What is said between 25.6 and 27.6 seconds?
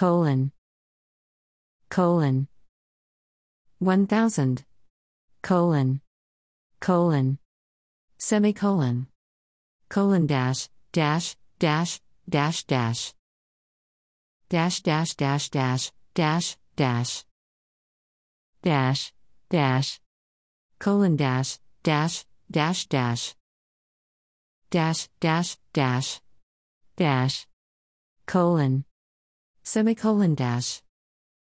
dash dash